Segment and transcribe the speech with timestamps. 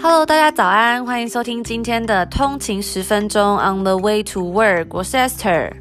[0.00, 5.72] Hello，大家早安，欢迎收听今天的通勤十分钟 On the way to work，我是 Esther。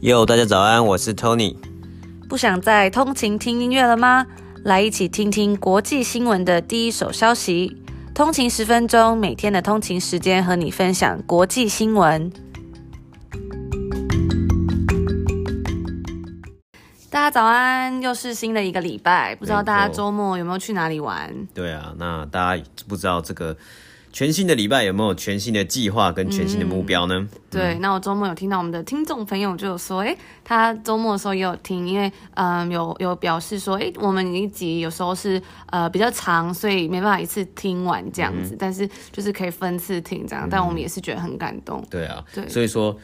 [0.00, 1.56] Yo，大家早安，我是 Tony。
[2.28, 4.24] 不想再通勤听音乐了吗？
[4.62, 7.76] 来一起听听国际新闻的第一手消息。
[8.14, 12.30] 通勤十分钟，每天的通勤时间和你分享国际新闻。
[17.24, 21.34] 家早安，又是新的一个礼拜，不知道大家周末有没有去哪里玩？
[21.54, 23.56] 对啊，那大家不知道这个
[24.12, 27.14] 全新的礼拜有没有全新的计划跟全新的目标呢？
[27.14, 41.82] 嗯、对，那我周末有听到我们的听众朋友就有说，哎，他周末的时候也有听，因为嗯有有表示说，哎，我们一集有时候是呃比较长，所以没办法一次听完这样子，嗯、但是就是可以分次听这样，嗯、但我们也是觉得很感动。
[41.88, 42.94] 对啊，对，所以说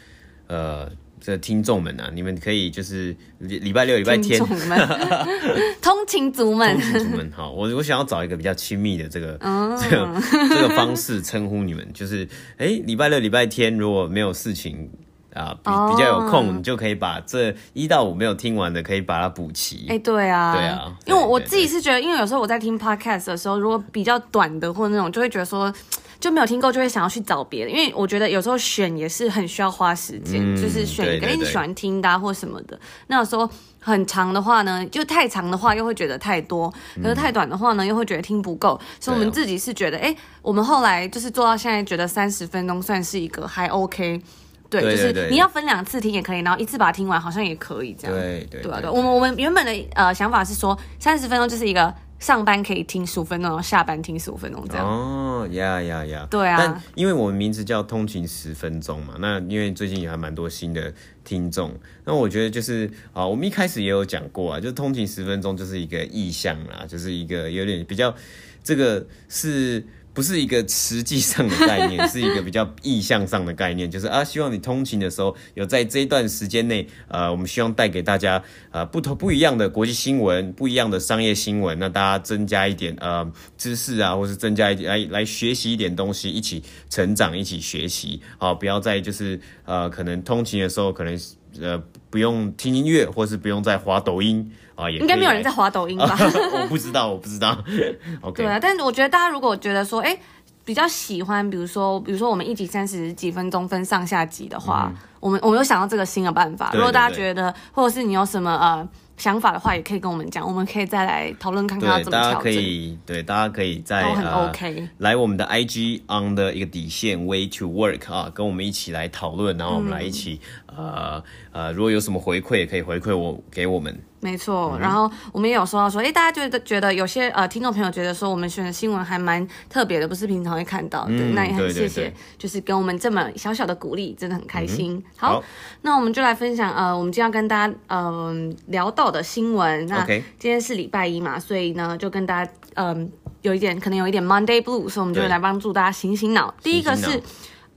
[0.47, 0.91] 呃。
[1.21, 4.41] 这听众们啊，你们可以就是礼礼拜六、礼拜天，
[5.83, 10.09] 通勤族们，通勤族们，好，我我想要找一个比较亲密的这个、嗯、 这个
[10.49, 14.91] 这个方式称呼你们，就是哎，礼拜六、礼拜天如果没有事情
[15.35, 19.87] 啊，比比较有空，哦、你就可以把这一到五没有听完的，可以把它补齐。
[19.91, 25.73] 哎，对啊，对啊，因为我自己是觉得，因为有时候我在听 podcast 的时候，如果比较短的或者那种，就会觉得说。
[26.21, 32.79] 就没有听够，就会想要去找别的，因为我觉得有时候选也是很需要花时间，嗯、就是选一个你喜欢听的、啊、或什么的。
[33.07, 33.49] 那有时候
[33.81, 36.71] 很长的话呢，就太长的话又会觉得太多，
[37.03, 38.79] 可是太短的话呢，又会觉得听不够。
[38.83, 44.21] 嗯、所以我们自己是觉得，哎、哦，我们后来就是做到现在，觉得三十分钟算是一个还 OK。
[44.69, 48.15] 对，就是你要分两次听也可以，然后一次把它听完，好像也可以这样。
[48.15, 51.95] 对对对，对，对，对，我们我们原本的呃想法是说，三十分钟就是一个。
[52.21, 54.87] 上班可以听十五分钟，然后下班听十五分钟这样。
[54.87, 56.29] 哦，呀呀呀！
[56.31, 68.15] 对啊，但因为我们名字叫通勤十分钟嘛，那因为最近也还蛮多新的听众，那我觉得就是啊，我们一开始也有讲过啊，就通勤十分钟就是一个意向啦，就是一个有点比较，
[68.63, 69.85] 这个是。
[70.13, 91.19] 不是一个实际上的概念， 是一个比较意向上的概念，就是啊，希望你通勤的时候有在这一段时间内，呃，我们希望带给大家呃不同不一样的国际新闻，不一样的商业新闻，那大家增加一点呃知识啊，或是增加一点来来学习一点东西，一起成长，一起学习，好，不要再就是呃可能通勤的时候可能
[91.61, 94.51] 呃不用听音乐，或是不用再滑抖音。
[94.89, 96.17] 应该没有人在滑抖音吧？
[96.55, 97.59] 我不知道，我不知道。
[98.35, 100.21] 对啊，但是我觉得大家如果觉得说，哎、欸，
[100.65, 106.71] 比较喜欢，比如说，比如说我们一集三十几分钟分上下集的话，嗯、我们我们有想到这个新的办法。
[106.73, 112.33] 如果大家觉得，或者是你有什么呃想法的话，也可以跟我们讲，我们可以再来讨论看看要怎么调整。
[112.33, 123.99] 大家可以对，大家可以在都很 OK、呃、来我们的 IG on 的一个底线 way to work 啊，跟我们一起来讨论，然后我们来一起、嗯、呃呃，如果有什么回馈，也可以回馈我给我们。
[124.21, 134.97] 没错，然后我们也有说到说，哎，大家觉得觉得有些呃听众朋友觉得说我们选的新闻还蛮特别的，不是平常会看到的，嗯、那也很谢谢，就是给我们这么小小的鼓励，真的很开心。
[134.97, 135.45] 嗯、好，好
[135.81, 139.87] 那我们就来分享呃，我们今天要跟大家嗯、呃、聊到的新闻。
[139.87, 143.09] 那今天是礼拜一嘛，所以呢就跟大家嗯、呃、
[143.41, 146.55] 有一点可能有一点 Monday Blue，所以我们就来帮助大家醒醒脑。
[146.63, 147.23] 第一个是。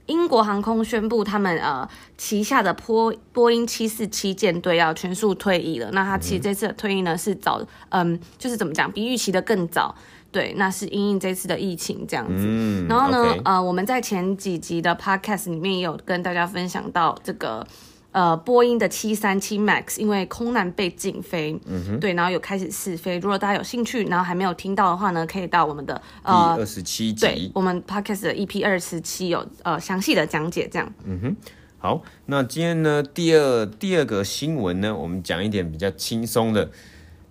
[0.06, 5.90] 英国航空宣布，他们呃旗下的波波音七四七舰队要全数退役了。
[5.92, 9.94] 那他其实这次的退役呢是早，嗯，就是怎么讲，比预期的更早。
[10.30, 12.44] 对，那是因应这次的疫情这样子。
[12.46, 17.66] 嗯、然后呢.呃，我们在前几集的 podcast 里面也有跟大家分享到这个。
[18.14, 23.18] 呃，波音的七三七 MAX 因为空难被禁飞，嗯哼，对，然后有开始试飞。
[23.18, 30.94] 如果大家有兴趣，然后还没有听到的话呢，可以到我们的呃二十七集，对，我们 Podcast 的 EP 二十七有呃详细的讲解，这样。
[31.04, 31.36] 嗯哼，
[31.78, 36.70] 好，那今天呢，第二第二个新闻呢，我们讲一点比较轻松的。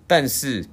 [0.05, 0.65] 但是，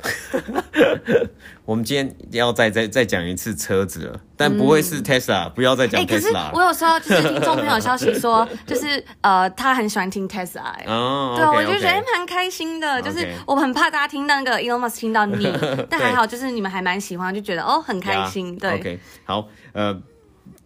[1.65, 6.07] 我们今天要再再再讲一次车子了，但不会是 Tesla，、嗯、不要再讲 Tesla。
[6.09, 13.01] 可是我有时候就是听众朋友消息说， 就是呃，他很喜欢听 Tesla，哦，对，okay, 我就觉得蛮开心的。
[13.03, 15.47] 就是我很怕大家听到那个 Elon Musk 听到你，
[15.89, 18.57] 但还好，就是你们还蛮喜欢，就觉得哦很开心。
[18.57, 20.01] Yeah, 对，OK，好，呃，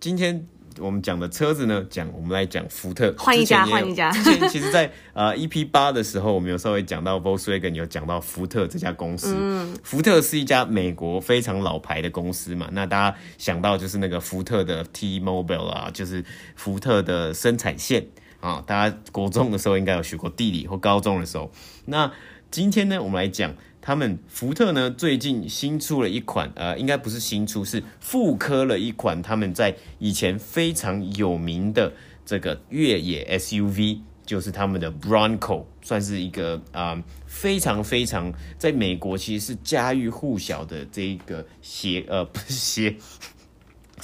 [0.00, 0.46] 今天。
[0.78, 4.10] 我们讲的车子呢，讲我们来讲福特，换一家，换一家。
[4.10, 9.34] 之前其实在，在呃 EP 八的时候，我们有稍微讲到 Volkswagen，有讲到福特这家公司。
[9.38, 12.68] 嗯，福特是一家美国非常老牌的公司嘛。
[12.72, 16.24] 那大家想到就是那个福特的 T-Mobile 啊，就是
[16.56, 18.06] 福特的生产线
[18.40, 18.62] 啊。
[18.66, 21.50] 大家国中的时候应该有学过地理，或高中的时候。
[21.86, 22.10] 那
[22.50, 23.54] 今天呢，我们来讲。
[23.86, 31.92] 他们福特呢，最近新出了一款，呃，应该不是新出，是复刻了一款他们在以前非常有名的
[32.24, 42.96] 这个越野 SUV，就是他们的 Bronco，算是一个啊、非常非常在美国其实是家喻户晓的这一个鞋，呃，不是鞋。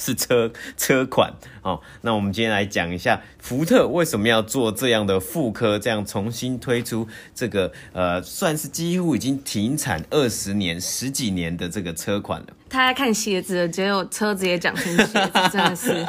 [0.01, 1.31] 是车车款。
[1.61, 12.47] 哦，那我们今天来讲一下福特为什么要做这样的复刻，这样重新推出这个呃，算是几乎已经停产二十年、十几年的这个车款了。
[12.67, 16.03] 他在看鞋子，结果车子也讲成鞋子，真的是。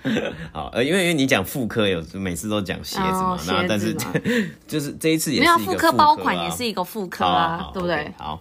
[0.52, 3.96] 好，呃，因为因为你讲复刻有每次都讲鞋子嘛，哦、那但是
[4.68, 8.38] 就是这一次也是一个复刻、啊、没有复刻包款也是一个复刻啊，对不对好。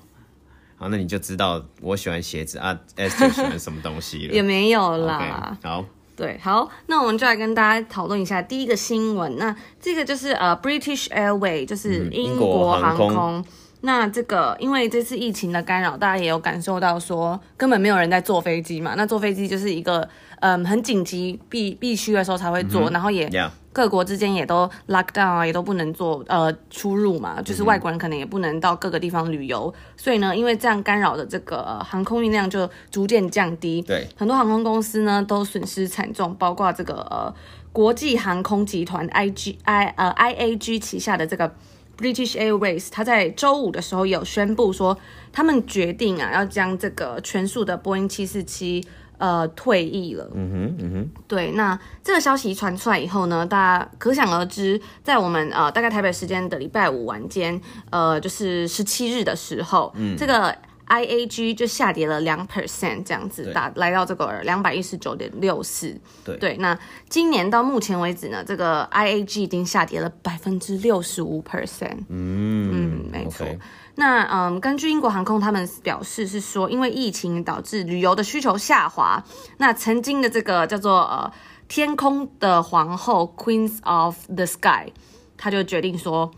[0.80, 4.34] 好，那你就知道我喜欢鞋子啊，Esther 喜欢什么东西了。
[4.36, 5.58] 也没有啦。
[5.60, 5.86] Okay, 好，
[6.16, 9.38] 对，好，那我们就来跟大家讨论一下第一个新闻。
[9.38, 13.08] 那这个就是呃，British Airways，就是英国航空。
[13.08, 13.46] 嗯、航空
[13.82, 18.94] 那这个因为这次疫情的干扰，大家也有感受到说，根本没有人在坐飞机嘛。
[18.96, 20.08] 那坐飞机就是一个
[20.42, 23.30] 嗯很紧急必必须的时候才会做，嗯、然后也。
[23.30, 23.50] Yeah.
[23.74, 37.32] 各国之间也都 lock down 啊，也都不能做呃出入嘛，就是外国人可能也不能到各个地方旅游，嗯、所以呢，因为这样干扰的这个、呃、航空运量就逐渐降低，对，很多航空公司呢都损失惨重，包括这个呃
[37.72, 41.54] 国际航空集团 I G I 呃 I A G 旗下的这个
[42.00, 44.98] British Airways，它在周五的时候有宣布说，
[45.32, 48.84] 他们决定啊要将这个全数的波音七四七。
[49.18, 50.30] 呃，退役了。
[50.34, 51.10] 嗯哼，嗯哼。
[51.28, 57.60] 对，那这个消息传出来以后呢，大家可想而知，在我们呃大概台北时间的礼拜五晚间，
[57.90, 60.56] 呃，就是十七日的时候，嗯，这个
[60.88, 65.94] IAG 就下跌了两 percent 这样子，打来到这个两百一十九点六四。
[66.24, 66.78] 对对，那
[67.10, 71.98] 今年到目前为止呢，这个 IAG 已经下跌了百分之六十五 percent。
[72.08, 72.77] 嗯嗯，
[73.12, 73.46] 没错。
[73.46, 73.60] Okay.
[74.00, 79.24] 那嗯，根据英国航空他们表示是说，因为疫情导致旅游的需求下滑，
[79.58, 81.32] 那曾经的这个叫做呃
[81.68, 84.92] 天空的皇后 Queens of the Sky，
[85.36, 86.32] 他就决定说，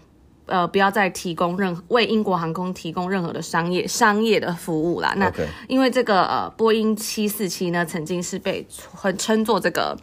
[0.46, 5.14] 呃不要再提供任何为英国航空提供任何的商业商业的服务啦。
[5.18, 5.30] 那
[5.68, 9.98] 因为这个呃波音七四七呢，曾经是被很称作这个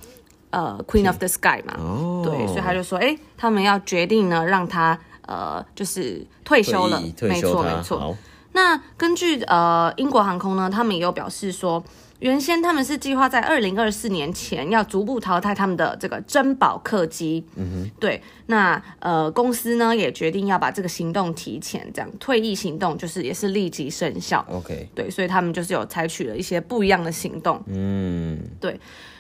[0.50, 4.98] 呃 Queen of the Sky 嘛，哦、对，所以他就说，哎，他们要决定呢让他。
[5.26, 8.16] 呃，就是退休了，退退休没错没错。
[8.52, 11.82] 那根据呃英国航空呢，他们也有表示说，
[12.20, 17.44] 原先他们是计划在二零二四年前要逐步淘汰他们的这个珍宝客机。
[17.56, 18.22] 嗯哼，对。
[18.46, 24.46] 那呃公司呢也决定要把这个行动提前，这样退役行动就是也是立即生效。
[24.48, 27.60] OK，对，所以他们就是有采取了一些不一样的行动。
[27.66, 28.78] 嗯，对。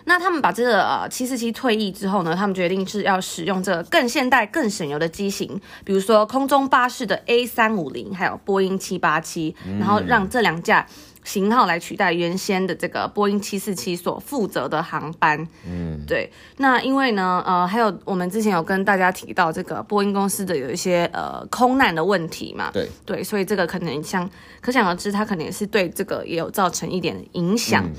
[0.08, 10.86] 那他们把这个呃七四七退役之后呢，他们决定是要使用这个更现代、更省油的机型，比如说空中巴士的 A 三五零，还有波音七八七，然后让这两架
[11.26, 15.36] 型号来取代原先的这个波音七四七所负责的航班。
[15.68, 16.30] 嗯，对。
[16.58, 24.30] 那因为呢，呃，还有我们之前有跟大家提到这个波音公司的有一些呃空难的问题嘛，对对，所以这个可能像
[24.60, 27.84] 可想而知，它可能也是对这个也有造成一点影响。
[27.84, 27.92] 嗯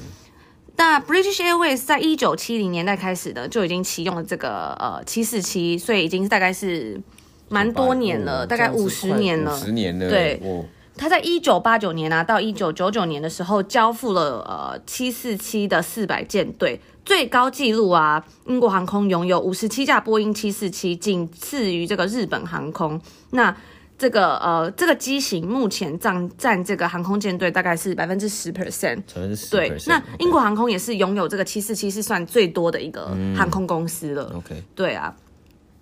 [0.80, 7.02] 那 British Airways 在一九七零年代开始的就已经启用了这个呃七四七，所以已经大概是
[7.50, 9.58] 蛮多年了，大概五十年了。
[9.58, 10.08] 十年了。
[10.08, 10.40] 对，
[10.98, 23.00] 他在一九八九年啊到一九九九年的时候交付了呃七四七的四百舰队，最高纪录啊，英国航空拥有五十七架波音七四七，仅次于这个日本航空。
[23.30, 23.56] 那
[23.98, 29.02] 这个呃，这个机型目前占占这个航空舰队大概是百分之十 percent，
[29.50, 29.76] 对。
[29.88, 34.30] 那英国航空也是拥有这个七四七，是算最多的一个航空公司了。
[34.34, 35.16] 嗯、OK，对啊。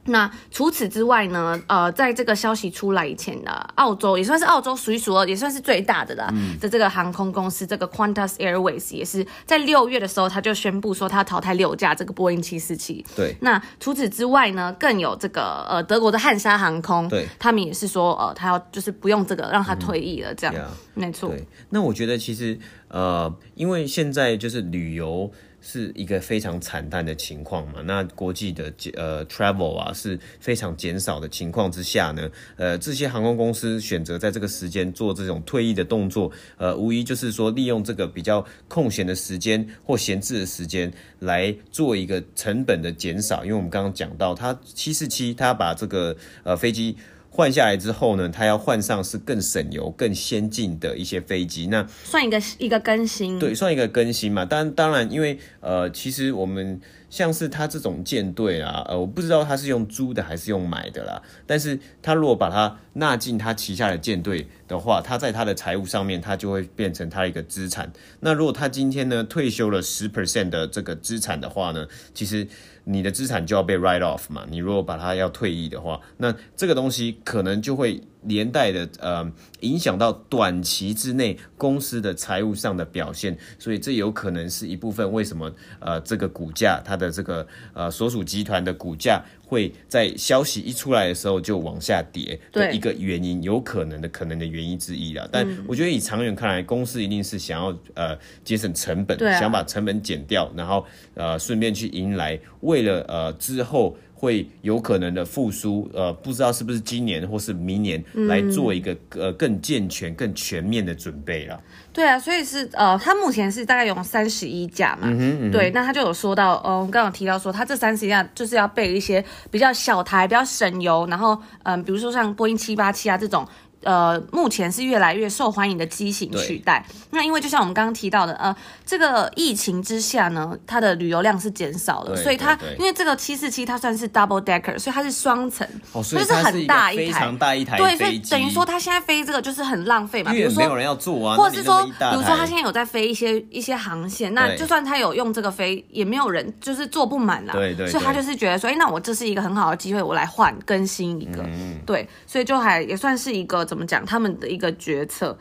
[0.05, 1.59] 那除此之外呢？
[1.67, 6.29] 呃，在这个消息出来以前呢澳洲也算是澳洲数一数二，也算是最大的啦。
[6.31, 13.03] 嗯、的这个航空公司，这个 Qantas Airways 也是在六月的时候，他就宣布说他淘汰六架这个波音七四七。
[13.15, 13.35] 对。
[13.41, 20.55] 那除此之外呢，更有这个呃德国的汉莎航空，对，他们也是说呃他要就是不用这个让他退役了，这样。
[20.55, 21.29] 嗯、没错。
[21.29, 21.47] 对。
[21.71, 22.59] 那我觉得其实
[22.89, 25.31] 呃，因为现在就是旅游。
[25.67, 27.81] 是一个非常惨淡的情况嘛？
[27.83, 43.43] 那国际的呃 travel 啊是非常减少的情况之下呢，呃，这些航空公司选择在这个时间做这种退役的动作，呃，无疑就是说利用这个比较空闲的时间或闲置的时间来做一个成本的减少。
[43.43, 46.95] 因为我们刚刚讲到，它七四七，它把这个呃飞机。
[47.35, 54.45] 换下来之后呢，它要换上是更省油、更先进的一些飞机，那算一个一个更新，对，算一个更新嘛。
[54.45, 61.21] 当当然，因为呃，其实我们像是他这种舰队啊，呃，我不知道他是用租的还是用买的啦。
[61.45, 67.91] 但是他如果把它纳进他旗下的舰队的话，他在他的财务上面，他就会变成他一个资产。
[68.19, 72.47] 那如果他今天呢退休了十 percent 的这个资产的话呢，其实。
[72.87, 74.45] 你的资产就要被 write off 嘛？
[74.47, 95.27] 你如果把它要退役的话，那这个东西可能就会连带的呃影响到短期之内公司的财务上的表现，所以这有可能是一部分为什么呃这个股价它的这个呃所属集团的股价会在消息一出来的时候就往下跌的一个原因，有可能的可能的原因之一啦。
[95.31, 103.97] 但我觉得以长远看来，公司一定是想要呃节省成本，想把成本减掉，然后呃顺便去迎来为了呃之后。
[104.15, 111.61] 会有可能的复苏，呃，不知道是不是今年或是明年来做一个、嗯、呃更健全、更全面的准备了。
[111.93, 123.45] 对啊，所以是呃，他目前是大概有三十一架嘛，嗯哼嗯哼对，那他就有说到，呃，我刚刚提到说，他这三十一架就是要备一些比较小台、比较省油，然后嗯、呃，比如说像波音七八七啊这种。
[123.85, 126.83] 呃，目前是越来越受欢迎的机型取代。
[127.11, 128.53] 那因为就像我们刚刚提到的，呃，
[128.85, 154.45] 这个疫情之下呢，它的旅游量是减少了，所以它因为这个七四七它算是 double decker，所以它是双层，哦，所以它是很大一台，非常大一台，对，所以等于说它现在飞这个就是很浪费嘛，比如说没有人要坐啊，或者是说，比如说它现在有在飞一些一些航线，那就算它有用这个飞，也没有人就是坐不满啦，对对，所以他就是觉得说，哎，那我这是一个很好的机会，我来换更新一个，嗯，对，所以就还也算是一个怎么讲，他们的。
[154.55, 155.37] 一个决策，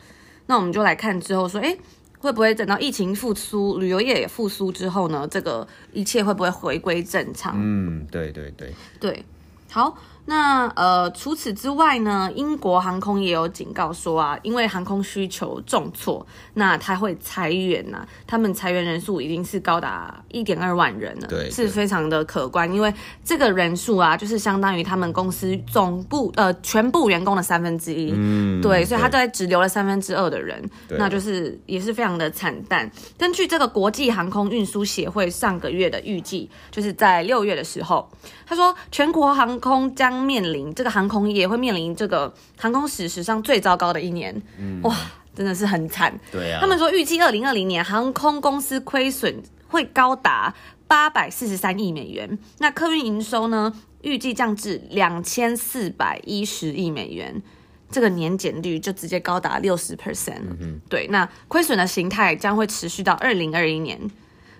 [0.47, 1.77] 那我们就来看之后说，哎，
[2.19, 5.25] 会不会等到疫情复苏，旅游业也复苏之后呢？
[5.31, 7.55] 这个一切会不会回归正常？
[7.57, 9.23] 嗯，对对对对，
[9.71, 9.97] 好。
[10.25, 18.07] 那呃，除此之外呢，英国航空也有警告说啊，因为航空需求重挫，那他会裁员呐、啊。
[18.25, 22.71] 他们裁员人数已经是高达一点二万人了，对，是非常的可观。
[22.73, 22.91] 因为
[23.23, 32.89] 这个人数啊，就是相当于他们公司总部呃全部员工的三分之一，嗯，对，所以他大概只留了三分之二的人，那就是也是非常的惨淡。
[33.17, 38.09] 根据这个国际航空运输协会上个月的预计，就是在六月的时候，
[38.47, 44.95] 他说全国航空将面临这个航空业会面临这个航空史史上最糟糕的一年，嗯、哇，
[45.35, 46.17] 真的是很惨。
[46.31, 50.53] 对啊，他们说预计二零二零年航空公司亏损会高达
[50.87, 57.41] 八百四十三亿美元，那客运营收呢预计降至两千四百一十亿美元，
[57.89, 60.41] 这个年减率就直接高达六十 percent。
[60.59, 63.99] 嗯，对，那亏损的形态将会持续到二零二一年，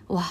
[0.08, 0.26] 哇，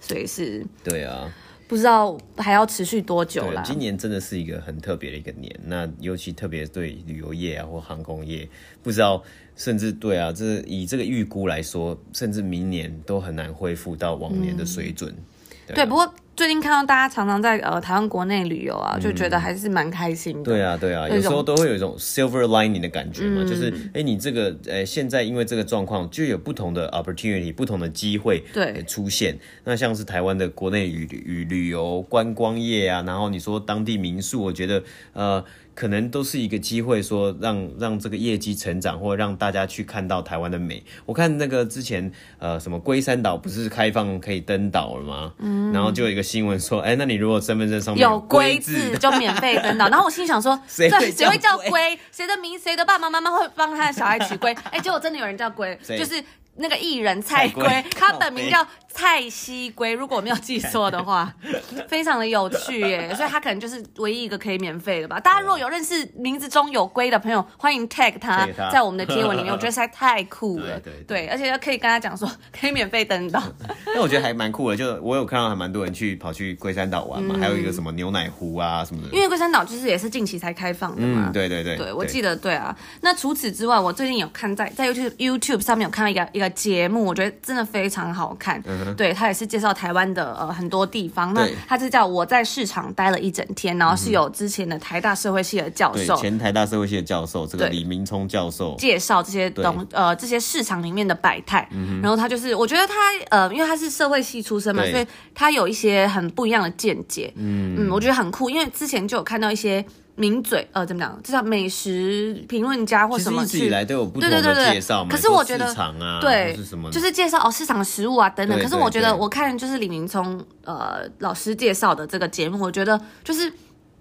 [0.00, 1.30] 所以是，对啊。
[1.66, 3.62] 不知道还要持续多久了。
[3.64, 8.48] 今年真的是一个很特别的一个年，那尤其特别对旅游业啊或航空业，
[8.82, 9.22] 不知道
[9.56, 15.10] 甚至对啊，这以这个预估来说，甚至明年都很难恢复到往年的水准。
[15.10, 15.24] 嗯
[15.68, 20.42] 对，对，不过最近看到大家常常在呃台湾国内旅游啊，就觉得还是蛮开心的。
[20.42, 29.38] 对啊，对啊，有时候都会有一种 silver lining 的感觉嘛，嗯、就是哎，你这个呃现在因为这个状况，就有不同的 opportunity，不同的机会对出现。
[29.62, 35.44] 那像是台湾的国内旅旅旅游观光业啊，然后你说当地民宿，我觉得呃。
[35.76, 40.80] 可能都是一个机会，说让让这个业绩成长，或者让大家去看到台湾的美。
[41.04, 45.34] 我看那个之前呃什么龟山岛不是开放可以登岛了吗？
[45.40, 49.86] 嗯，然后就有一个新闻说，哎、欸，那你如果身份证上面有龟字，就免费登岛。
[49.92, 51.96] 然后我心想说，谁会谁会叫龟？
[52.10, 52.58] 谁的名？
[52.58, 54.52] 谁的爸爸妈妈会帮他的小孩取龟？
[54.72, 56.20] 哎、欸，结果真的有人叫龟，就是
[56.56, 58.66] 那个艺人蔡龟，他本名叫。
[58.94, 61.34] 蔡西龟，如果我没有记错的话，
[61.88, 65.18] 非常的有趣耶，所以它可能就是唯一一个可以免费的吧。
[65.18, 70.78] 大家如果有认识名字中有龟的朋友，欢迎 tag 他在我们的贴文里面，我觉得实在太酷了。
[70.78, 73.42] 对对，对，而且可以跟他讲说可以免费登岛。
[73.92, 79.08] 那我觉得还蛮酷的，就我有看到还蛮多人去跑去龟山岛玩嘛，嗯、还有一个什么牛奶湖啊什么的。
[79.14, 81.26] 因为龟山岛就是也是近期才开放的嘛。
[81.28, 81.76] 嗯，对对对。
[81.76, 82.76] 对，我记得对啊。
[83.00, 88.62] 那除此之外，我最近有看在在 YouTube YouTube 上面有看到一个一个节目，我觉得真的非常好看。
[88.66, 89.64] 嗯、对，他也是介绍。
[89.64, 101.66] 到台湾的呃很多地方，那他是叫我在市场待了一整天，然后是有之前的台大社会系的教授，前台大社会系的教授，这个李明聪教授介绍这些东呃这些市场里面的百态，
[102.02, 102.94] 然后他就是我觉得他
[103.30, 107.76] 呃因为他是社会系出身嘛，所以他有一些很不一样的见解，嗯。
[107.78, 109.82] 嗯，我觉得很酷，因为之前就有看到一些。
[110.16, 111.20] 名嘴呃，怎么讲？
[111.22, 113.42] 就叫美食评论家或什么？
[113.42, 115.10] 一直以来都有不同的介绍嘛。
[115.10, 116.90] 可是我觉得，市场啊，对，是什么？
[116.90, 118.56] 就是介绍哦，市场的食物啊等等。
[118.60, 123.52] 可是我觉得，我看就是李明聪呃老师介绍的这个节目，我觉得就是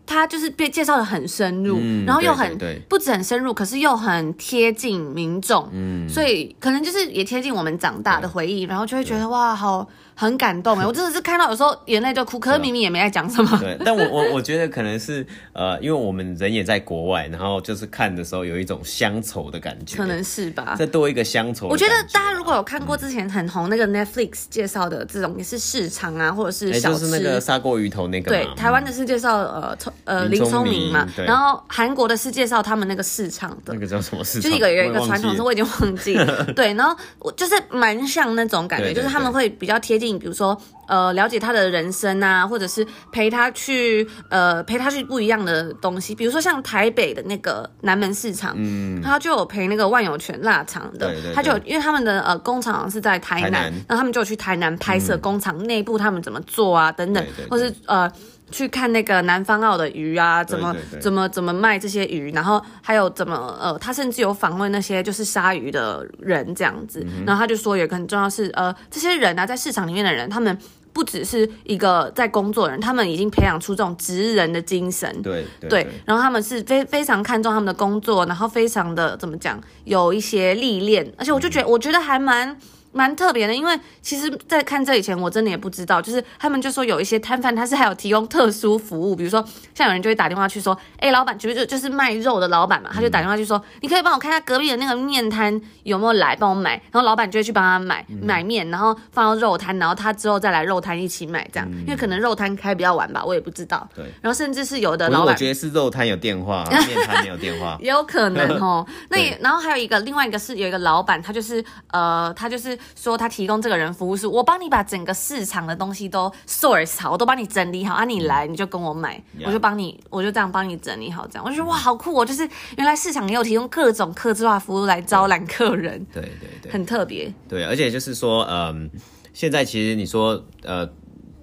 [0.05, 5.67] 他就是被介绍的很深入，嗯、然后又很不止很深入，可是又很贴近民众。
[5.74, 9.89] 嗯，所以可能就是也贴近我们长大的回忆，然后就会觉得哇，好。
[10.15, 13.58] 很感动哎，我真的是看到有时候眼泪就哭，可是明明也没在讲什么。
[13.60, 20.75] 对， 但我我我觉得可能是呃，因为我们人也在国外，然后就是看的时候有一种乡愁的感觉，可能是吧。
[20.77, 21.67] 再多一个乡愁。
[21.67, 28.32] 我觉得大家如果有看过之前很红那个 Netflix 介绍的这种，也是市场啊，或者是小吃，就是那个砂锅鱼头那个。
[28.32, 34.43] 对，台湾的是介绍呃呃林聪明嘛，然后韩国的是介绍他们那个市场的，那个叫什么市场？
[34.43, 36.43] 就是一个有一个传统，是我已经忘记了。
[36.53, 40.60] 对，然后我就是蛮像那种感觉，就是他们会比较贴近，比如说。
[40.86, 58.12] 呃，了解他的人生啊，或者是陪他去呃陪他去不一样的东西，比如说像台北的那个南门市场，嗯，他就有陪那个万有泉腊肠的，对对对，他就因为他们的呃工厂是在台南，台南，然后他们就去台南拍摄工厂内部他们怎么做啊等等，或是呃。
[58.51, 70.55] 去看那个南方澳的鱼啊，怎么怎么怎么卖这些鱼，然后还有怎么呃，他甚至有访问那些就是杀鱼的人这样子，然后他就说有个很重要是呃，这些人啊，在市场里面的人，他们
[70.91, 82.57] 不只是一个在工作的人，他们已经培养出这种职人的精神，对对，对，然后他们是非非常看重他们的工作，然后非常的怎么讲，有一些历练，而且我就觉得我觉得还蛮。
[82.93, 103.88] 蛮特别的，因为其实，在看这以前，我真的也不知道，就是他们就说有一些摊贩，他是还有提供特殊服务，比如说像有人就会打电话去说，哎、欸，老板，就就就是卖肉的老板嘛，他就打电话去说，嗯、你可以帮我看下隔壁的那个面摊有没有来帮我买，然后老板就会去帮他买买面，然后放到肉摊，然后他之后再来肉摊一起买这样，嗯、因为可能肉摊开比较晚吧，我也不知道。
[103.95, 108.85] 对，然后甚至是有的老板，我觉得是肉摊有电话， 面摊没有电话，也有可能哦。
[109.09, 113.53] 那也然后还有一个另外一个是有一个老板，他就是呃，他就是说他提供。
[113.63, 122.25] 这个人服务是我帮你把整个市场的东西都 source 好，我都帮你整理好啊，你来你就跟我买.我就帮你，我就这样帮你整理好，这样我就觉得哇，好酷哦！
[122.25, 127.31] 就是原来市场也有提供各种客制化服务来招揽客人，对对对，很特别。
[127.47, 128.89] 对，而且就是说，嗯，
[129.33, 130.89] 现在其实你说，呃。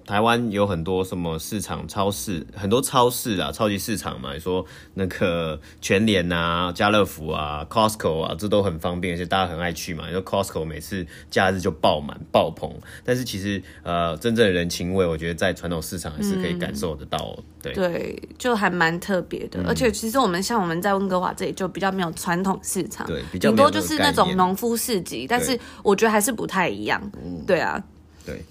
[0.05, 4.33] 台湾有很多什么市场、超市，很多超市啊，超级市场嘛。
[4.33, 10.07] 你说那个全联啊、家乐福啊、Costco 啊，这都很方便，而且大家很爱去嘛。
[10.07, 17.35] 你说 Costco 每次假日就爆满、爆棚，但是其实呃，真正的人情味，我觉得在传统市场还是可以感受得到。
[17.37, 19.61] 嗯、对对，就还蛮特别的。
[19.61, 27.01] 嗯、而且其实我们像我们在温哥华这里就比较没有传统市场，对，比较顶多就是那种农夫市集，但是我觉得还是不太一样。
[27.23, 27.81] 嗯，对啊，
[28.25, 28.43] 对。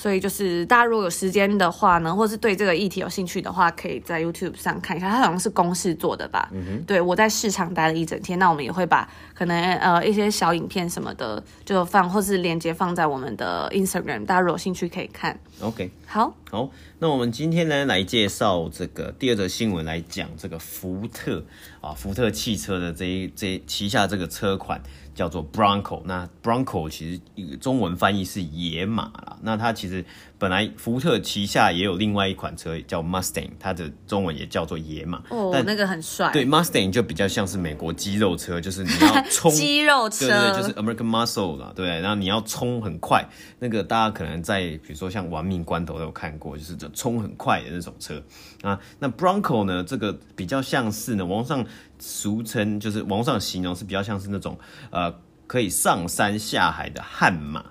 [0.00, 5.08] 所以就是大家如果有时间的话呢，或是对这个议题有兴趣的话，可以在 YouTube 上看一下。
[5.08, 6.48] 它好像是公视做的吧？
[6.52, 6.84] 嗯哼。
[6.84, 15.36] 对，我在市场待了一整天，那我们也会把可能呃一些小影片什么的就放，或是链接放在我们的 Instagram，大家如果有兴趣可以看。
[15.58, 16.70] OK，好，好，
[17.00, 21.44] 那我们今天呢来介绍这个第二则新闻，来讲这个福特
[21.80, 24.80] 啊，福特汽车的这一这旗下这个车款。
[25.18, 29.36] 叫做 Bronco，那 Bronco 其实一个中文翻译是野马啦。
[29.42, 30.04] 那它其实
[30.38, 35.22] 本来福特旗下也有另外一款车叫 Mustang，它的中文也叫做野马。
[35.30, 36.30] 哦，但那个很帅。
[36.32, 41.88] 对，Mustang 就比较像是美国肌肉车，就是你要 冲肌肉车，对对，就是 American Muscle 啦，对。
[42.00, 48.22] 然后你要冲很快，那个大家可能在比如说像玩命关头都有看过，就是这冲很快的那种车
[48.62, 48.78] 啊。
[48.98, 51.66] 那 Bronco 呢，这个比较像是呢，网上。
[52.00, 54.56] 俗称就是网上形容是比较像是那种
[54.92, 55.12] 呃
[55.48, 57.64] 可以上山下海的悍马，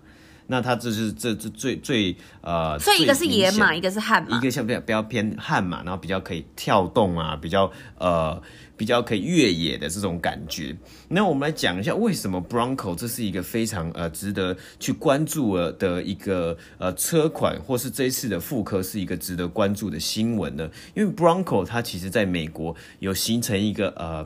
[0.48, 8.42] 那它这是这这最最呃，所以一个是野马，一个是悍马，一个像比较比较偏悍马，然后比较可以跳动啊，比较呃。
[8.78, 20.70] 比较可以越野的这种感觉，那我们来讲一下为什么 Bronco 这是一个非常呃值得去关注的一个呃车款，或是这一次的复刻是一个值得关注的新闻呢？
[20.94, 24.24] 因为 Bronco 它其实在美国有形成一个呃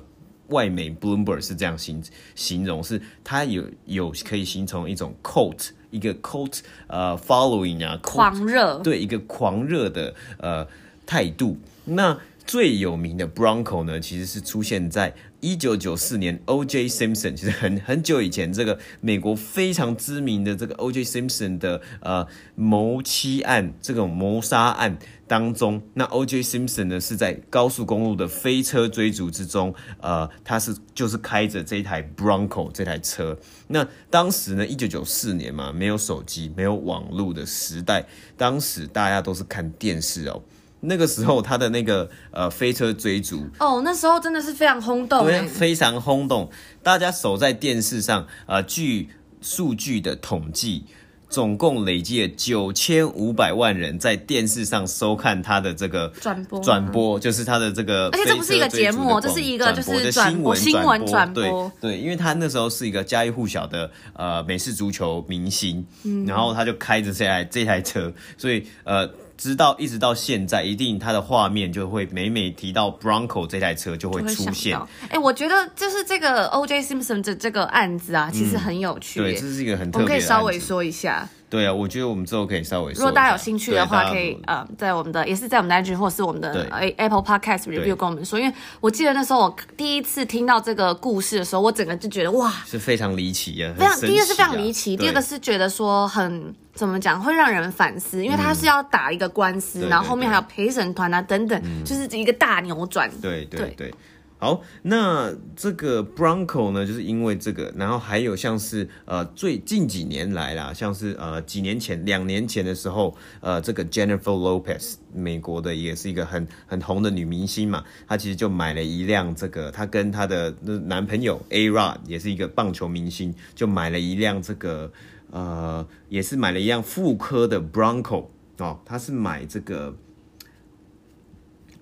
[0.48, 2.04] 外媒 Bloomberg 是这样形
[2.36, 10.68] 形容，是它有有可以形成一种 cult 一个 cult 呃 following 啊，狂热，对，一个狂热的呃
[11.06, 12.18] 态度，那。
[12.46, 16.88] 最有名的 Bronco 呢，其实是出现在一九九四年 O.J.
[16.88, 21.04] Simpson，其实很很久以前，这个美国非常知名的这个 O.J.
[21.04, 26.42] Simpson 的呃谋妻案，这种谋杀案当中，那 O.J.
[26.44, 33.38] Simpson 呢是在高速公路的飞车追逐之中，呃，他是就是开着这台 Bronco 这台车。
[33.68, 40.44] 那当时呢，一九九四年嘛，没有手机，没有网络的时代，当时大家都是看电视哦。
[40.82, 46.50] 那个时候，他的那个呃飞车追逐哦，那时候真的是非常轰动，对，非常轰动。
[46.82, 49.10] 大家守在电视上，呃，据
[49.42, 50.86] 数据的统计，
[51.30, 69.08] 总共累计了九千五百万人在电视上收看他的这个转播，转播就是他的这个，而且这不是一个节目，这是一个就是转播新闻转播，对对，因为他那时候是一个家喻户晓的呃美式足球明星，嗯，然后他就开着这台这台车，所以呃。
[69.42, 74.78] 直到一直到现在，一定它的画面就会每每提到 Bronco 这台车就会出现。
[74.78, 76.84] 哎、欸，我觉得就是这个 O.J.
[76.84, 79.20] Simpson 这这个案子啊，其实很有趣。
[79.20, 79.98] 对，这是一个很特别的案子。
[79.98, 81.28] 我们可以稍微说一下。
[81.52, 83.02] 对啊，我觉得我们之后可以稍微说。
[83.02, 103.12] 如果大家有兴趣的话，可以呃，在我们的也是在我们的 IG 或是我们的 Apple Podcast review 跟我们说，因为我记得那时候我第一次听到这个故事的时候，我整个就觉得哇，是非常离奇呀，非常第一个是非常离奇，第二个是觉得说很怎么讲会让人反思，因为他是要打一个官司，然后后面还有陪审团啊等等，就是一个大扭转。
[103.22, 103.74] 对对。
[103.76, 103.94] 对。
[104.42, 120.50] 好，那这个 Bronco 呢，就是因为这个，然后还有像是呃最近几年来啦，像是呃几年前、两年前的时候，呃这个 Jennifer Lopez，美国的也是一个很很红的女明星嘛，她其实就买了一辆这个，她跟她的
[120.86, 124.92] 男朋友 A-Rod 也是一个棒球明星，就买了一辆这个
[125.30, 128.26] 呃也是买了一辆富科的 Bronco
[128.58, 129.96] 哦，她是买这个，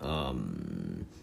[0.01, 0.35] 嗯。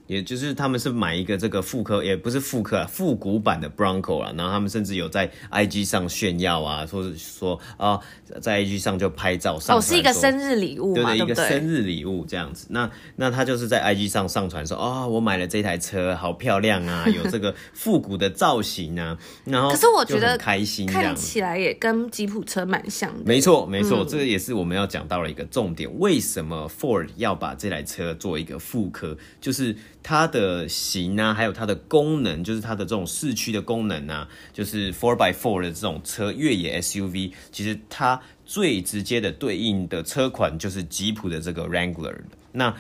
[0.06, 4.32] 也就是他们是买一个这个复刻，也不是复刻，复古版的 Bronco 啊。
[4.36, 7.98] 然后他们甚至有在 IG 上炫耀啊，或者说啊，
[8.40, 9.78] 在 IG 上就拍照上传。
[9.78, 12.66] 哦，是一个生日礼物嘛，对，对，对，一个生日礼物这样子。
[12.70, 19.18] 那那他就是在 IG 上上传说，啊、哦，我买了这台车，好漂亮啊， 有这个复古的造型啊。
[19.44, 23.24] 然后，可是我觉得开心，看起来也跟吉普车蛮像的。
[23.24, 25.90] 没错，没错，这个也是我们要讲到了一个重点。
[25.90, 29.16] 嗯、为什么 Ford 要把这台车做一个复刻？
[29.40, 29.74] 就是。
[30.08, 42.14] 它的型啊，还有它的功能，就是它的这种四驱的功能啊，就是 four by four 的这种车越野 SUV，其实它最直接的对应的车款就是吉普的这个 Wrangler。
[42.52, 42.72] 那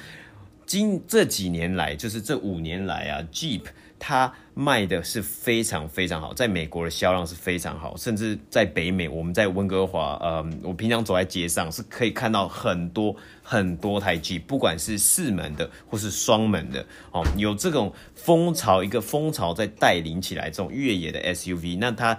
[0.66, 3.62] 今这几年来，就是这五年来啊，Jeep。
[3.98, 21.78] 它卖的是非常非常好，在美国的销量是非常好，甚至在北美，我们在温哥华，呃，我平常走在街上是可以看到很多很多台 Jeep，不管是四门的或是双门的，哦，有这种风潮，一个风潮在带领起来这种越野的 SUV。
[21.80, 22.18] 那它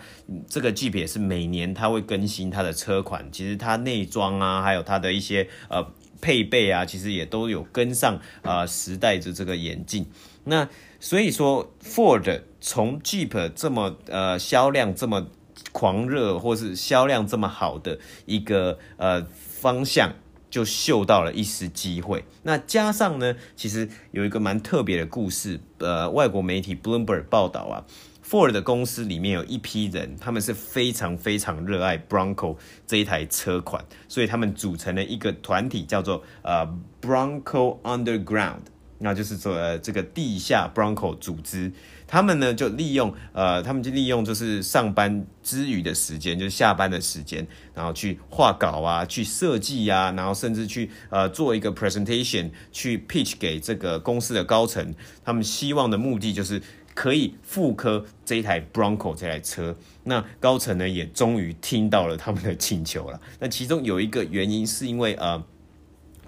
[0.49, 5.87] 这个 Jeep 也是每年它会更新它的车款，其实它内装啊，还有它的一些呃
[6.21, 10.05] 配备啊，其实也都有跟上啊、呃、时代的这个演进。
[10.45, 10.67] 那
[10.99, 15.27] 所以说，Ford 从 Jeep 这么呃销量这么
[15.71, 20.13] 狂热，或是销量这么好的一个呃方向，
[20.49, 22.23] 就嗅到了一丝机会。
[22.43, 27.85] 那加上呢，其实有一个蛮特别的故事，呃，外国媒体 Bloomberg 报道啊
[28.29, 36.67] ，Ford 的公司里面有一批人，他们是非常非常热爱 Bronco 这一台车款，所以他们组成了一个团体，叫做呃
[37.01, 38.61] Bronco Underground。
[38.99, 41.71] 那就是说，呃，这个地下 Bronco 组织，
[42.07, 54.95] 他们呢就利用，呃，他们就利用就是上班之余的时间，就是下班的时间，然后去画稿啊，去设计啊，然后甚至去呃做一个 presentation，去 pitch 给这个公司的高层。
[55.23, 56.59] 他们希望的目的就是
[56.97, 59.75] 可以复刻这一台 Bronco 这台车。
[60.03, 63.21] 那高层呢也终于听到了他们的请求了。
[63.39, 65.43] 那其中有一个原因是因为呃。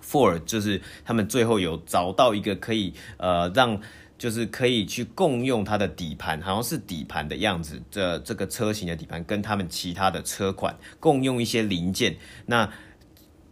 [0.01, 3.79] Ford 就是他们最后有找到一个可以呃让
[4.17, 12.67] 就是可以去共用它的底盘，好像是底盘的样子，这这个车型的底盘跟他们其他的车款共用一些零件，那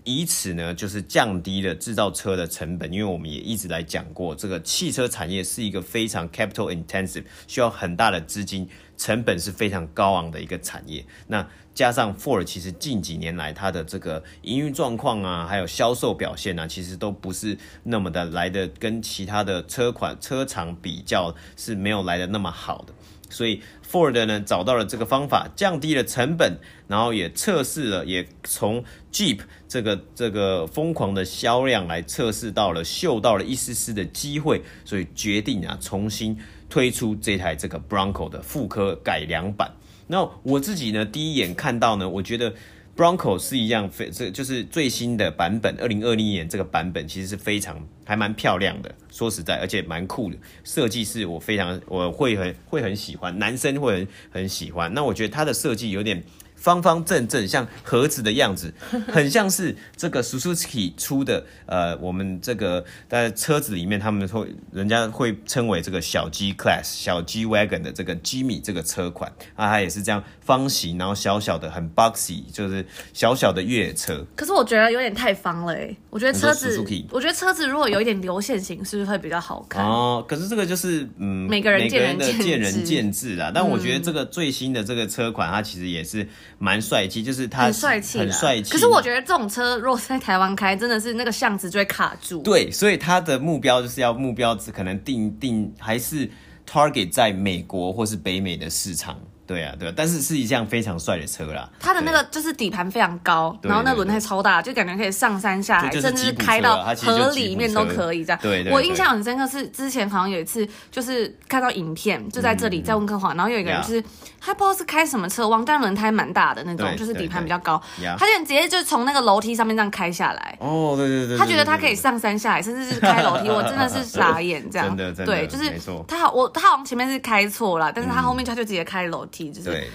[0.08, 11.06] 以此呢就是降低了制造车的成本，因为我们也一直来讲过，这个汽车产业是一个非常 capital intensive，需要很大的资金，成本是非常高昂的一个产业。
[11.28, 22.94] 那加上 Ford 其实近几年来它的这个营运状况啊，还有销售表现啊，其实都不是那么的来的跟其他的车款车厂比较是没有来的那么好的，
[23.30, 36.38] 所以 Ford 呢找到了这个方法，降低了成本，然后也测试了，也从 Jeep 这个这个疯狂的销量来测试到了，嗅到了一丝丝的机会，所以决定啊重新
[36.70, 39.72] 推出这台这个 Bronco 的复刻改良版。
[40.08, 42.54] 那我自己呢，第一眼看到呢，我觉得
[42.98, 54.92] Bronco 是一样非这就是最新的版本，二零二零年这个版本其实是非常还蛮漂亮的，说实在，而且蛮酷的设计，是我非常我会很会很喜欢，男生会很很喜欢。
[54.92, 56.24] 那我觉得它的设计有点
[56.58, 58.74] 方方正正，像盒子的样子，
[59.08, 74.26] 很像是这个 Suzuki 出的，呃，我们这个在车子里面，他们会人家会称为这个小 G Class、小 G Wagon 的这个 Jimmy 这个车款啊，它也是这样方形，然后小小的，很 boxy，就是小小的越野车。
[74.36, 79.86] 可是我觉得有点太方了哎，我觉得车子，我觉得车子如果有一点流线型，是不是会比较好看？
[79.86, 83.52] 哦，可是这个就是嗯，每个人见仁见智，见仁见智啦。
[83.54, 86.28] 但我觉得这个最新的这个车款，它其实也是。
[86.60, 88.72] 蛮帅气，就是他很帅气，很帅气。
[88.72, 92.42] 可是我觉得这种车如果在台湾开，真的是那个巷子就会卡住。
[92.42, 96.30] 对，所以他的目标就是要目标可能定定还是
[96.70, 99.20] target 在美国或是北美的市场。
[99.48, 101.68] 对啊，对啊，但是是一辆非常帅的车啦。
[101.80, 108.40] 它的那个就是底盘非常高，然后那轮胎超大，就感觉可以上山下海，甚至是开到河里面都可以这样。
[108.42, 114.04] 对，我印象很深刻是之前好像有一次就是看到影片，就在这里在温哥华，然后有一个人就是
[114.42, 117.82] 他不知道是开什么车，忘，但轮胎蛮大的那种，就是底盘比较高，
[118.18, 120.58] 他就直接就从那个楼梯上面这样开下来。
[120.60, 124.88] 哦，对对对，他觉得他可以上山下海，甚至是开楼梯， 我真的是傻眼这样。
[124.90, 125.72] 真的，真的，对，就是
[126.08, 129.88] 他好，我他好像前面是开错了，但是他后面他就直接开楼梯，就是。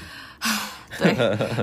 [0.99, 1.15] 对，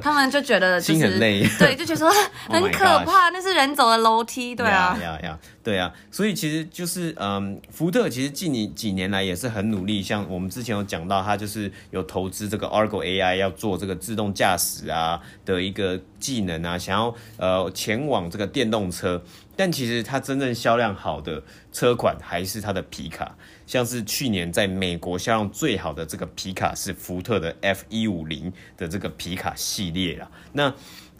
[0.02, 2.10] 他们就觉得心很累，对，就觉得说
[2.50, 19.22] 很可怕，oh、那是人走的楼梯，对啊，呀呀，对啊，所以其实就是，嗯，福特其实近几几年来也是很努力，像我们之前有讲到，他就是有投资这个 Argo AI，要做这个自动驾驶啊的一个技能啊，想要呃前往这个电动车。
[19.56, 23.36] 但其实它真正销量好的车款还是它的皮卡，
[23.70, 30.28] 像是去年在美国销量最好的这个皮卡是福特的 F 一五零的这个皮卡系列啦。
[30.54, 30.74] 那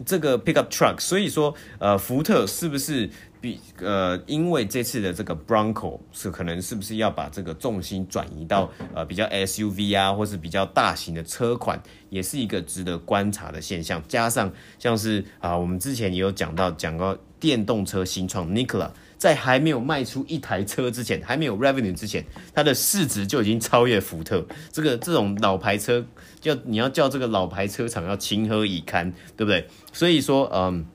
[0.04, 3.08] 这个 pickup truck，所以说呃，福特是不是
[3.40, 14.02] 比呃，因为这次的这个 Bronco 是可能是不是要把这个重心转移到呃比较 SUV 啊，或是比较大型的车款，也是一个值得观察的现象。
[14.08, 17.16] 加上像是啊、我们之前也有讲到讲过。
[17.40, 24.44] 电动车新创 Nikola 在还没有卖出一台车之前，还没有 revenue 之前，它的市值就已经超越福特。
[24.72, 26.04] 这个这种老牌车，
[26.40, 29.68] 叫你要叫这个老牌车厂要情何以堪，对不对？
[29.92, 30.86] 所以说，嗯。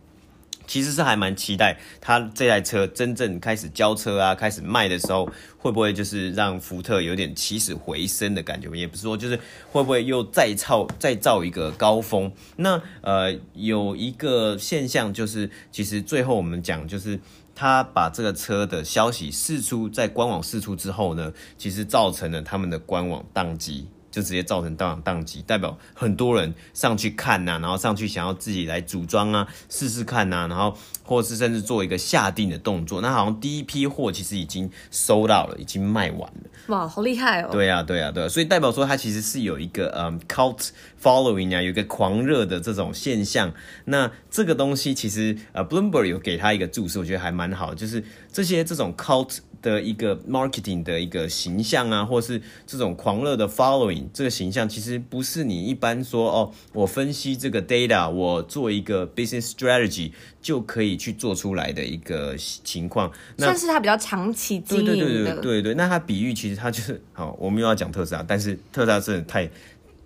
[0.68, 8.76] 其实是还蛮期待他这台车真正开始交车啊，开始卖的时候，会不会就是让福特有点起死回生的感觉？
[8.76, 9.40] 也不是说就是
[9.72, 12.32] 会不会又再造再造一个高峰？
[12.56, 17.20] 那呃，有一个现象就是，其实最后我们讲就是
[17.56, 23.88] 他把这个车的消息释出在官网释出之后呢，其实造成了他们的官网宕机。
[24.12, 33.02] 就直接造成当网宕机，代表很多人上去看呐、啊，然后上去想要自己来组装啊，试试看呐、啊，然后或是甚至做一个下定的动作。
[33.02, 36.50] 那好像第一批货其实已经收到了，已经卖完了。
[36.68, 37.50] 哇，好厉害哦！
[37.52, 40.70] 对啊，对啊，对啊，所以代表说它其实是有一个嗯 cult
[41.06, 43.54] following 啊，有一个狂热的这种现象。
[43.86, 49.38] 那这个东西其实呃 Bloomberg 有给他一个注释，我觉得还蛮好，就是这些这种 cult。
[49.62, 63.12] 的一个 marketing 的一个形象啊，或是这种狂热的 following 这个形象，其实不是你一般说哦，我分析这个 data，我做一个 business strategy 就可以去做出来的一个情况。
[63.38, 64.94] 那算是他比较长期经营的。
[64.94, 69.50] 对对对对对，那他比喻其实他就是好，我们又要讲特斯拉，但是特斯拉真的太。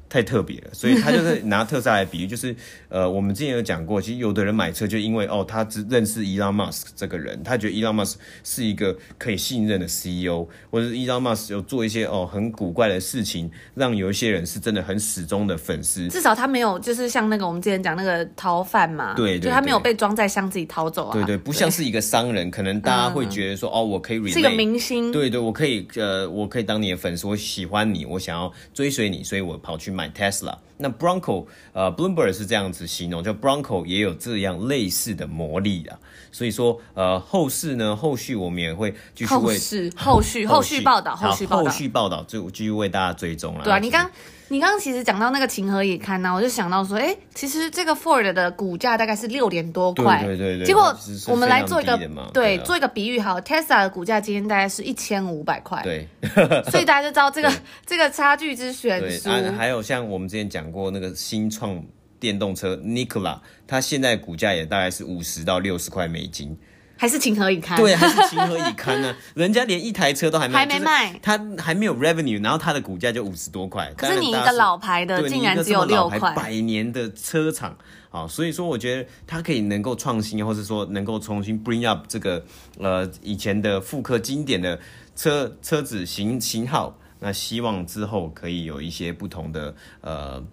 [0.09, 2.55] 太特别了，所以他就是拿特斯拉来比喻，就是
[2.89, 16.07] 呃，我们之前有讲过，其实有的人买车就因为哦，他只认识 Elon Musk 这个人，他觉得 Elon Musk 是一个可以信任的 CEO，或者是 Elon Musk 有做一些哦很古怪的事情，让有一些人是真的很始终的粉丝。
[16.07, 30.55] 至少他没有就是像那个我们之前讲那个逃犯嘛，对，就他没有被装在箱子里逃走啊，对，对对，不像是一个商人，可能大家会觉得说、嗯、哦，我可以是一个明星，对对，我可以呃，我可以当你的粉丝，我喜欢你，我想要追随你，所以我跑去买 Tesla。
[30.77, 35.99] 那 Bronco，呃，Bloomberg 是这样子形容，就 Bronco 也有这样类似的魔力啊。
[36.31, 39.59] 所以说，呃，后市呢，后续我们也会继续为
[39.97, 43.63] 后续后续报道，后续报道，后续报道就继续为大家追踪了。
[43.65, 44.09] 对啊，你刚。
[44.51, 46.33] 你刚刚其实讲到那个情何以堪呢？
[46.33, 50.65] 我就想到说，哎，其实这个 Ford 的股价大概是六点多块，对对对。
[50.65, 50.95] 结果
[51.27, 51.97] 我们来做一个
[52.33, 56.07] 对，做一个比喻，好，Tesla 的股价今天大概是一千五百块，对。
[56.71, 57.53] 所以大家就知道这个
[57.85, 59.29] 这个差距之悬殊。
[59.29, 61.79] 啊，还有像我们之前讲过那个新创
[62.19, 66.57] 电动车 Nikola，它现在股价也大概是五十到六十块美金。
[66.99, 67.77] 还是情何以堪？
[67.77, 69.15] 对，还是情何以堪呢？
[69.33, 73.89] 人家连一台车都还没还没卖，他还没有 revenue，然后他的股价就五十多块。
[73.95, 76.33] 可是你一个老牌的，竟然只有六块。
[76.33, 77.73] 百年的车厂
[78.11, 82.43] 啊，所以说我觉得它可以能够创新，或是说能够重新 bring up 这个
[82.77, 84.77] 呃以前的复刻经典的
[85.15, 86.93] 车车子型型号。
[87.21, 90.43] 那希望之后可以有一些不同的呃。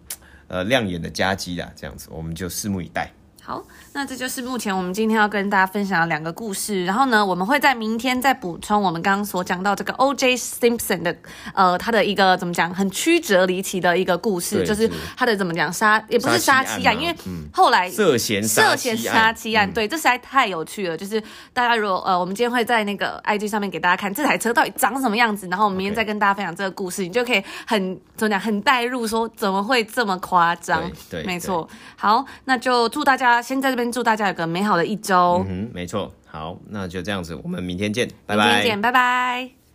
[0.49, 3.11] 呃亮眼的佳绩啦，这样子我们就拭目以待。
[3.47, 6.85] 好，那这就是目前我们今天要跟大家分享的两个故事。
[6.85, 10.37] 然后呢，我们会在明天再补充我们刚刚所讲到这个 O.J.
[10.37, 11.17] Simpson 的，
[11.55, 17.15] 呃，他的一个怎么讲，很曲折离奇的一个故事，就是他的怎么讲杀，也不是杀妻案，因为
[17.53, 20.97] 后来涉嫌涉嫌杀妻案，对，这实在太有趣了。
[20.97, 30.91] 就是大家如果呃，我们今天会在那个 I.G 上面给大家看这台车到底长什么样子，然后我们明天再跟大家分享这个故事，你就可以很怎么讲，很带入，说怎么会这么夸张？
[31.09, 31.69] 对，没错。
[31.95, 35.45] 好，那就祝大家先在这边祝大家有个美好的一周。
[35.49, 36.13] 嗯，没错。
[36.27, 38.45] 好，那就这样子，我们明天见，拜拜。
[38.45, 39.66] 明天见，拜拜。